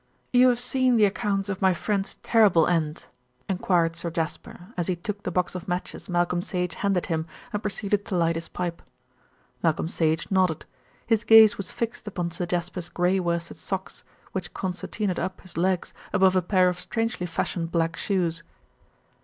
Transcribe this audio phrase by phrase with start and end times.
[0.33, 3.03] "You have seen the accounts of my friend's terrible end?"
[3.47, 7.61] enquired Sir Jasper, as he took the box of matches Malcolm Sage handed him and
[7.61, 8.81] proceeded to light his pipe.
[9.61, 10.65] Malcolm Sage nodded.
[11.05, 15.93] His gaze was fixed upon Sir Jasper's grey worsted socks, which concertinaed up his legs
[16.13, 18.41] above a pair of strangely fashioned black shoes.